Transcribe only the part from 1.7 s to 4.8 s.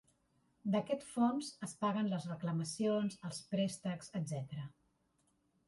paguen les reclamacions, els préstecs, etc.